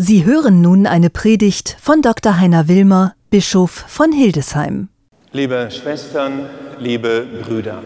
[0.00, 2.38] Sie hören nun eine Predigt von Dr.
[2.38, 4.90] Heiner Wilmer, Bischof von Hildesheim.
[5.32, 7.82] Liebe Schwestern, liebe Brüder,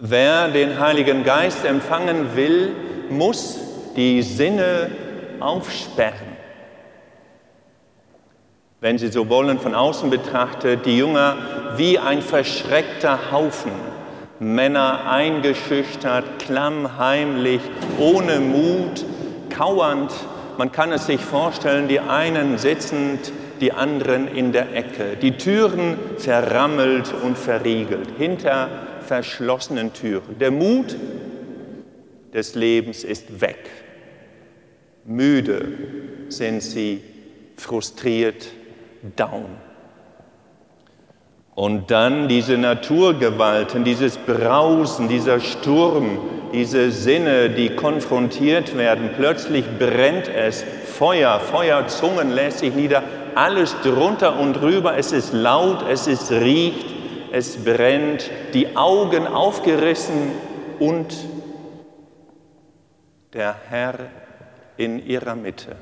[0.00, 2.72] wer den Heiligen Geist empfangen will,
[3.08, 3.56] muss
[3.96, 4.90] die Sinne
[5.40, 6.36] aufsperren.
[8.82, 11.38] Wenn Sie so wollen, von außen betrachtet, die Jünger
[11.78, 13.72] wie ein verschreckter Haufen,
[14.40, 17.62] Männer eingeschüchtert, klammheimlich,
[17.98, 19.06] ohne Mut,
[19.48, 20.12] kauernd
[20.60, 23.32] man kann es sich vorstellen, die einen sitzend,
[23.62, 28.68] die anderen in der Ecke, die Türen verrammelt und verriegelt, hinter
[29.00, 30.38] verschlossenen Türen.
[30.38, 30.98] Der Mut
[32.34, 33.70] des Lebens ist weg.
[35.06, 35.66] Müde
[36.28, 37.00] sind sie,
[37.56, 38.48] frustriert,
[39.16, 39.46] down.
[41.54, 46.18] Und dann diese Naturgewalten, dieses Brausen, dieser Sturm,
[46.52, 49.10] diese Sinne, die konfrontiert werden.
[49.16, 53.02] Plötzlich brennt es, Feuer, Feuerzungen lässt sich nieder,
[53.34, 54.96] alles drunter und drüber.
[54.96, 56.86] Es ist laut, es ist riecht,
[57.32, 60.32] es brennt, die Augen aufgerissen
[60.78, 61.14] und
[63.32, 63.94] der Herr
[64.76, 65.76] in ihrer Mitte,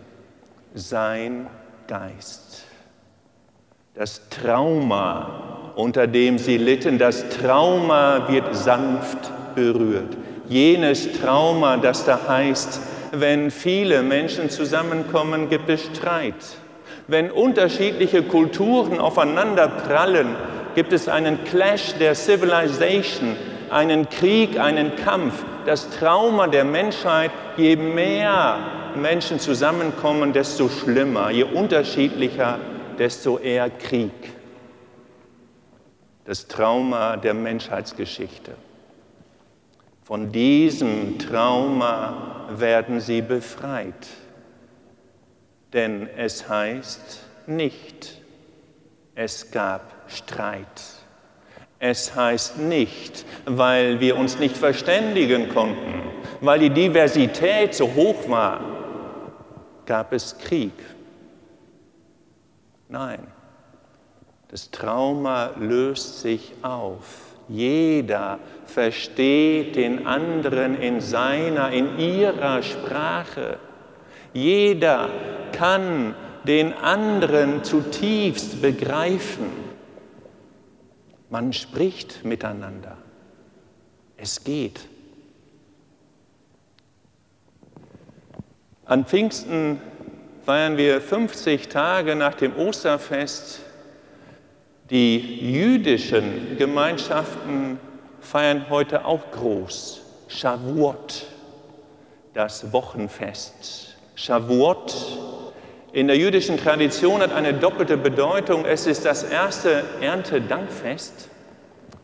[0.75, 1.47] sein
[1.87, 2.65] Geist.
[3.95, 5.48] Das Trauma
[5.79, 6.99] unter dem sie litten.
[6.99, 10.17] Das Trauma wird sanft berührt.
[10.49, 12.81] Jenes Trauma, das da heißt,
[13.13, 16.35] wenn viele Menschen zusammenkommen, gibt es Streit.
[17.07, 20.35] Wenn unterschiedliche Kulturen aufeinander prallen,
[20.75, 23.37] gibt es einen Clash der Civilization,
[23.71, 25.45] einen Krieg, einen Kampf.
[25.65, 28.59] Das Trauma der Menschheit, je mehr
[28.97, 31.31] Menschen zusammenkommen, desto schlimmer.
[31.31, 32.59] Je unterschiedlicher,
[32.99, 34.38] desto eher Krieg
[36.29, 38.55] das Trauma der Menschheitsgeschichte.
[40.03, 44.07] Von diesem Trauma werden sie befreit,
[45.73, 48.21] denn es heißt nicht,
[49.15, 50.67] es gab Streit.
[51.79, 56.03] Es heißt nicht, weil wir uns nicht verständigen konnten,
[56.43, 58.61] weil die Diversität so hoch war,
[59.87, 60.75] gab es Krieg.
[62.91, 63.27] Nein,
[64.49, 67.35] das Trauma löst sich auf.
[67.49, 73.59] Jeder versteht den anderen in seiner, in ihrer Sprache.
[74.33, 75.09] Jeder
[75.53, 76.15] kann
[76.45, 79.51] den anderen zutiefst begreifen.
[81.31, 82.97] Man spricht miteinander.
[84.17, 84.81] Es geht.
[88.87, 89.81] An Pfingsten
[90.47, 93.61] feiern wir 50 Tage nach dem Osterfest
[94.91, 97.79] die jüdischen Gemeinschaften
[98.21, 101.27] feiern heute auch groß Shavuot,
[102.35, 103.97] das Wochenfest.
[104.15, 104.95] Shavuot
[105.93, 108.65] in der jüdischen Tradition hat eine doppelte Bedeutung.
[108.65, 111.31] Es ist das erste Erntedankfest,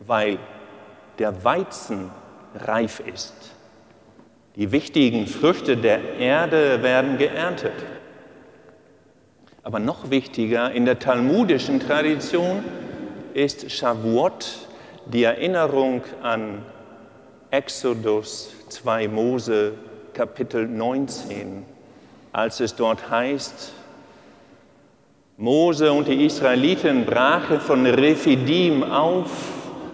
[0.05, 0.39] weil
[1.19, 2.09] der Weizen
[2.55, 3.33] reif ist.
[4.55, 7.73] Die wichtigen Früchte der Erde werden geerntet.
[9.65, 12.63] Aber noch wichtiger, in der talmudischen Tradition
[13.33, 14.67] ist Shavuot
[15.07, 16.61] die Erinnerung an
[17.49, 19.73] Exodus 2 Mose
[20.13, 21.65] Kapitel 19,
[22.31, 23.73] als es dort heißt,
[25.37, 29.31] Mose und die Israeliten brachen von Rephidim auf,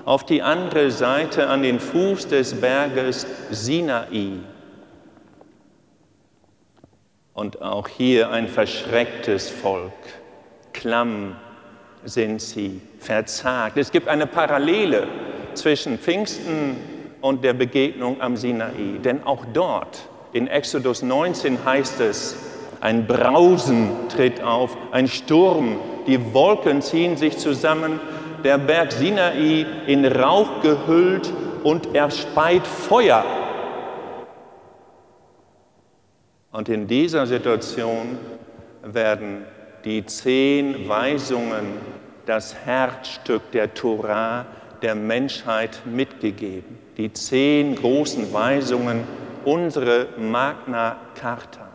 [0.03, 4.34] auf die andere Seite an den Fuß des Berges Sinai.
[7.34, 9.92] Und auch hier ein verschrecktes Volk.
[10.74, 11.36] Klamm
[12.03, 13.78] sind sie, verzagt.
[13.78, 15.08] Es gibt eine Parallele
[15.53, 16.75] zwischen Pfingsten
[17.22, 19.00] und der Begegnung am Sinai.
[19.03, 22.36] Denn auch dort, in Exodus 19 heißt es,
[22.81, 28.00] ein Brausen tritt auf, ein Sturm, die Wolken ziehen sich zusammen,
[28.44, 31.31] der Berg Sinai in Rauch gehüllt
[31.64, 33.24] und er speit Feuer
[36.52, 38.18] und in dieser Situation
[38.84, 39.46] werden
[39.86, 41.66] die zehn Weisungen,
[42.26, 44.46] das Herzstück der Torah
[44.82, 46.78] der Menschheit mitgegeben.
[46.98, 49.03] Die zehn großen Weisungen,
[49.46, 51.68] unsere Magna Carta.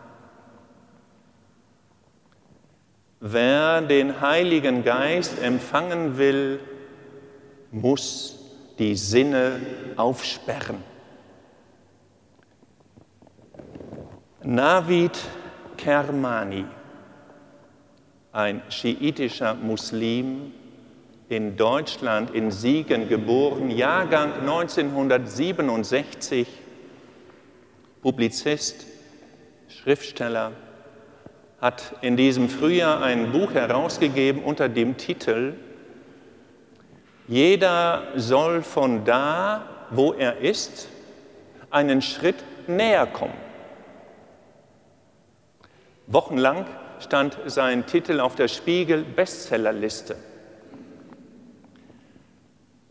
[3.19, 6.59] Wer den Heiligen Geist empfangen will,
[7.71, 8.39] muss
[8.77, 9.59] die Sinne
[9.95, 10.83] aufsperren.
[14.49, 15.11] Navid
[15.75, 16.63] Kermani,
[18.31, 20.53] ein schiitischer Muslim,
[21.27, 26.47] in Deutschland in Siegen geboren, Jahrgang 1967,
[28.01, 28.85] Publizist,
[29.67, 30.53] Schriftsteller,
[31.59, 35.55] hat in diesem Frühjahr ein Buch herausgegeben unter dem Titel
[37.27, 40.87] Jeder soll von da, wo er ist,
[41.69, 42.37] einen Schritt
[42.69, 43.46] näher kommen.
[46.07, 46.65] Wochenlang
[47.01, 50.15] stand sein Titel auf der Spiegel Bestsellerliste.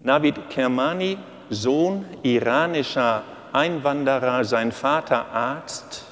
[0.02, 1.16] Navid Kermani,
[1.48, 3.22] Sohn iranischer
[3.52, 6.04] Einwanderer, sein Vater Arzt,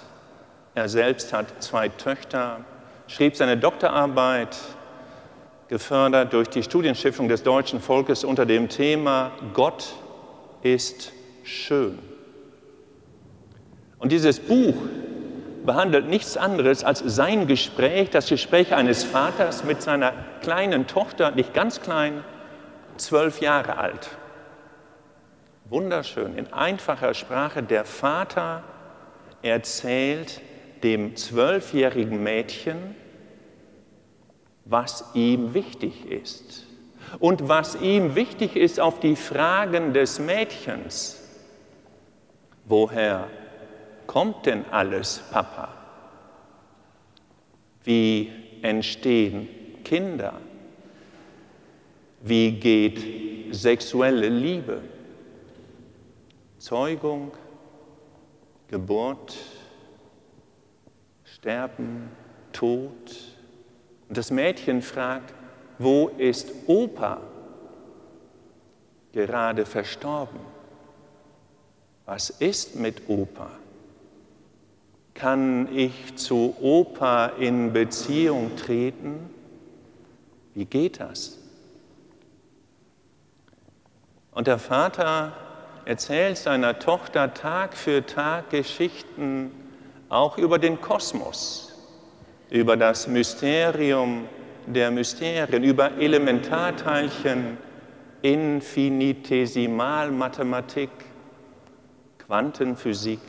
[0.74, 2.60] er selbst hat zwei Töchter,
[3.06, 4.56] schrieb seine Doktorarbeit,
[5.68, 9.94] gefördert durch die Studienstiftung des deutschen Volkes unter dem Thema Gott
[10.62, 11.12] ist
[11.44, 11.98] schön.
[13.98, 14.74] Und dieses Buch
[15.64, 20.12] behandelt nichts anderes als sein Gespräch, das Gespräch eines Vaters mit seiner
[20.42, 22.22] kleinen Tochter, nicht ganz klein,
[22.96, 24.10] zwölf Jahre alt.
[25.66, 28.62] Wunderschön, in einfacher Sprache, der Vater
[29.42, 30.40] erzählt
[30.82, 32.94] dem zwölfjährigen Mädchen,
[34.66, 36.66] was ihm wichtig ist.
[37.18, 41.20] Und was ihm wichtig ist auf die Fragen des Mädchens.
[42.64, 43.28] Woher
[44.06, 45.68] kommt denn alles, Papa?
[47.84, 49.48] Wie entstehen
[49.84, 50.34] Kinder?
[52.20, 54.80] Wie geht sexuelle Liebe?
[56.58, 57.32] Zeugung,
[58.68, 59.36] Geburt,
[61.24, 62.08] Sterben,
[62.52, 62.90] Tod.
[64.08, 65.34] Und das Mädchen fragt,
[65.78, 67.20] wo ist Opa?
[69.12, 70.40] Gerade verstorben.
[72.06, 73.50] Was ist mit Opa?
[75.14, 79.30] Kann ich zu Opa in Beziehung treten?
[80.54, 81.38] Wie geht das?
[84.32, 85.32] Und der Vater
[85.84, 89.52] erzählt seiner Tochter Tag für Tag Geschichten
[90.08, 91.72] auch über den Kosmos,
[92.50, 94.26] über das Mysterium
[94.66, 97.58] der Mysterien, über Elementarteilchen,
[98.22, 100.90] Infinitesimalmathematik,
[102.18, 103.20] Quantenphysik.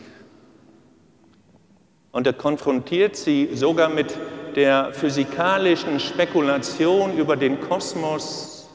[2.16, 4.18] Und er konfrontiert sie sogar mit
[4.56, 8.70] der physikalischen Spekulation über den Kosmos,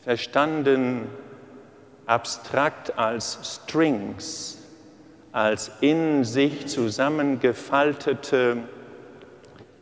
[0.00, 1.06] verstanden
[2.04, 4.58] abstrakt als Strings,
[5.30, 8.56] als in sich zusammengefaltete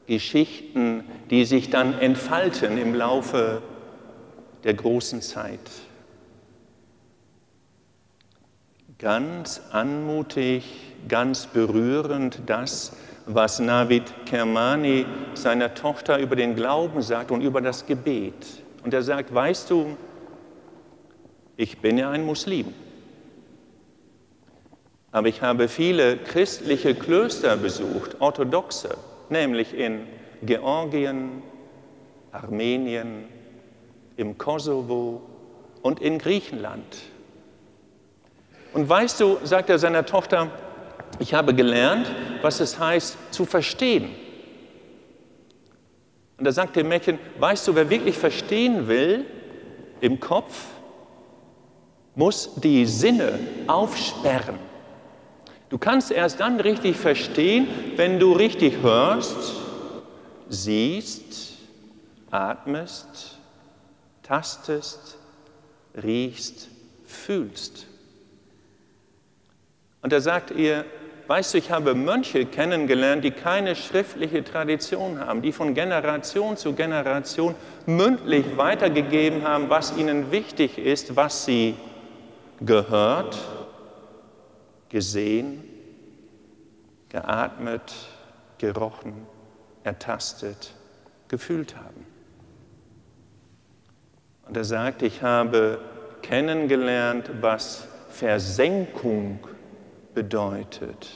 [0.06, 3.62] Geschichten, die sich dann entfalten im Laufe
[4.64, 5.60] der großen Zeit.
[8.98, 10.64] Ganz anmutig,
[11.08, 12.92] ganz berührend das,
[13.26, 15.04] was Navid Kermani
[15.34, 18.34] seiner Tochter über den Glauben sagt und über das Gebet.
[18.84, 19.96] Und er sagt, weißt du,
[21.56, 22.72] ich bin ja ein Muslim.
[25.10, 28.96] Aber ich habe viele christliche Klöster besucht, orthodoxe,
[29.30, 30.02] nämlich in
[30.42, 31.42] Georgien,
[32.32, 33.24] Armenien,
[34.16, 35.22] im Kosovo
[35.82, 36.96] und in Griechenland.
[38.72, 40.50] Und weißt du, sagt er seiner Tochter,
[41.18, 42.10] ich habe gelernt,
[42.42, 44.10] was es heißt zu verstehen.
[46.38, 49.24] Und da sagt dem Mädchen, weißt du, wer wirklich verstehen will
[50.00, 50.66] im Kopf,
[52.14, 54.58] muss die Sinne aufsperren.
[55.68, 57.66] Du kannst erst dann richtig verstehen,
[57.96, 59.54] wenn du richtig hörst,
[60.48, 61.54] siehst,
[62.30, 63.38] atmest,
[64.22, 65.18] tastest,
[66.02, 66.68] riechst,
[67.04, 67.86] fühlst.
[70.02, 70.84] Und da sagt ihr,
[71.26, 76.74] weißt du, ich habe Mönche kennengelernt, die keine schriftliche Tradition haben, die von Generation zu
[76.74, 77.54] Generation
[77.86, 81.74] mündlich weitergegeben haben, was ihnen wichtig ist, was sie
[82.60, 83.36] gehört,
[84.88, 85.64] gesehen,
[87.08, 87.92] geatmet,
[88.58, 89.26] gerochen,
[89.84, 90.74] ertastet,
[91.28, 92.06] gefühlt haben.
[94.46, 95.80] Und er sagt, ich habe
[96.22, 99.40] kennengelernt, was Versenkung
[100.16, 101.12] bedeutet.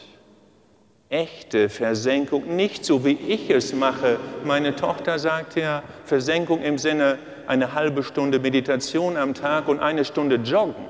[1.08, 4.18] Echte Versenkung, nicht so wie ich es mache.
[4.44, 10.04] Meine Tochter sagt ja, Versenkung im Sinne eine halbe Stunde Meditation am Tag und eine
[10.04, 10.84] Stunde Joggen.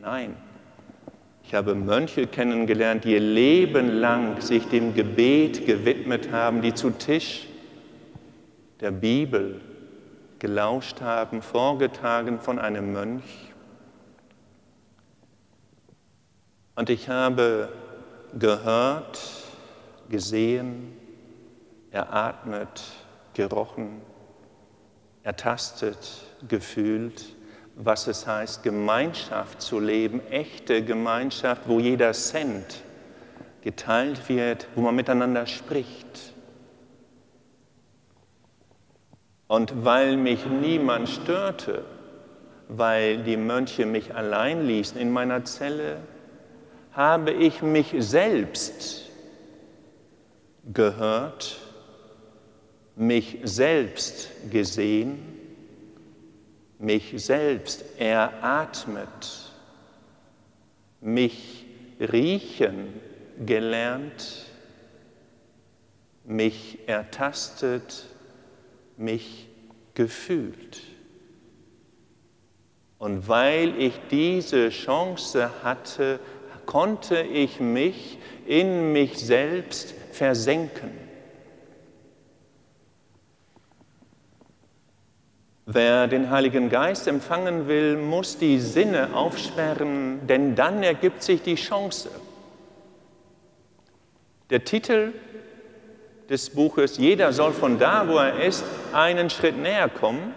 [0.00, 0.36] Nein,
[1.42, 6.90] ich habe Mönche kennengelernt, die ihr Leben lang sich dem Gebet gewidmet haben, die zu
[6.90, 7.48] Tisch
[8.80, 9.60] der Bibel
[10.38, 13.49] gelauscht haben, vorgetragen von einem Mönch.
[16.74, 17.68] Und ich habe
[18.38, 19.20] gehört,
[20.08, 20.96] gesehen,
[21.90, 22.82] eratmet,
[23.34, 24.00] gerochen,
[25.22, 27.36] ertastet, gefühlt,
[27.76, 32.82] was es heißt, Gemeinschaft zu leben, echte Gemeinschaft, wo jeder Cent
[33.62, 36.34] geteilt wird, wo man miteinander spricht.
[39.46, 41.84] Und weil mich niemand störte,
[42.68, 45.96] weil die Mönche mich allein ließen in meiner Zelle,
[46.92, 49.10] habe ich mich selbst
[50.72, 51.58] gehört,
[52.96, 55.38] mich selbst gesehen,
[56.78, 59.52] mich selbst eratmet,
[61.00, 61.66] mich
[62.00, 63.00] riechen
[63.44, 64.46] gelernt,
[66.24, 68.06] mich ertastet,
[68.96, 69.48] mich
[69.94, 70.82] gefühlt.
[72.98, 76.20] Und weil ich diese Chance hatte,
[76.66, 80.90] konnte ich mich in mich selbst versenken.
[85.66, 91.54] Wer den Heiligen Geist empfangen will, muss die Sinne aufsperren, denn dann ergibt sich die
[91.54, 92.10] Chance.
[94.50, 95.12] Der Titel
[96.28, 100.34] des Buches, Jeder soll von da, wo er ist, einen Schritt näher kommen,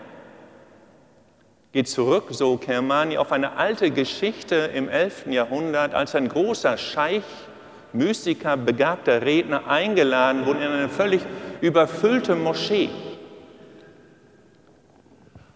[1.74, 5.25] geht zurück, so Kermani, auf eine alte Geschichte im 11.
[5.27, 7.24] Jahrhundert, als ein großer Scheich,
[7.94, 11.22] Mystiker, begabter Redner eingeladen wurde in eine völlig
[11.62, 12.89] überfüllte Moschee.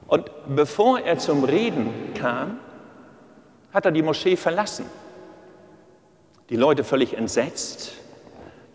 [0.08, 2.60] Und bevor er zum Reden kam,
[3.72, 4.86] hat er die Moschee verlassen.
[6.50, 7.92] Die Leute völlig entsetzt.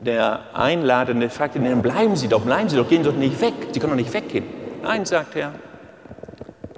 [0.01, 3.55] Der Einladende fragte ihn, bleiben Sie doch, bleiben Sie doch, gehen Sie doch nicht weg.
[3.73, 4.45] Sie können doch nicht weggehen.
[4.83, 5.55] Nein, sagt er,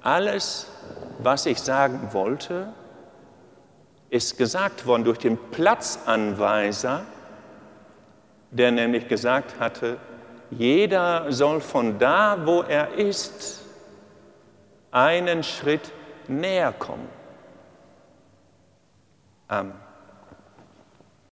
[0.04, 0.70] alles,
[1.18, 2.72] was ich sagen wollte,
[4.10, 7.04] ist gesagt worden durch den Platzanweiser,
[8.50, 9.96] der nämlich gesagt hatte,
[10.50, 13.62] jeder soll von da, wo er ist,
[14.92, 15.90] einen Schritt
[16.28, 17.08] näher kommen.
[19.48, 19.83] Amen.